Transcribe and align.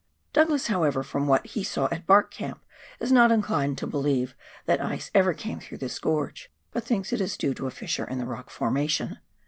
Douglas, 0.33 0.65
however, 0.65 1.03
from 1.03 1.27
what 1.27 1.45
he 1.45 1.63
saw 1.63 1.87
at 1.91 2.07
Bark 2.07 2.31
Camp, 2.31 2.65
is 2.99 3.11
not 3.11 3.31
inclined 3.31 3.77
to 3.77 3.85
believe 3.85 4.35
that 4.65 4.81
ice 4.81 5.11
ever 5.13 5.35
came 5.35 5.59
through 5.59 5.77
this 5.77 5.99
gorge, 5.99 6.51
but 6.71 6.83
thinks 6.83 7.13
it 7.13 7.21
is 7.21 7.37
due 7.37 7.53
to 7.53 7.67
a 7.67 7.69
fissure 7.69 8.05
in 8.09 8.17
the 8.17 8.25
rock 8.25 8.49
formation. 8.49 9.19